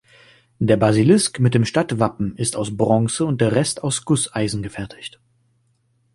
Der 0.57 0.77
Basilisk 0.77 1.37
mit 1.39 1.53
dem 1.53 1.63
Stadtwappen 1.63 2.35
ist 2.35 2.55
aus 2.55 2.75
Bronze 2.75 3.23
und 3.23 3.39
der 3.39 3.51
Rest 3.51 3.83
aus 3.83 4.03
Gusseisen 4.03 4.63
gefertigt. 4.63 5.19